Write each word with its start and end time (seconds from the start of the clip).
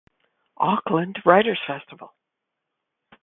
Auckland 0.57 1.21
Writers 1.27 1.59
Festival. 1.67 2.11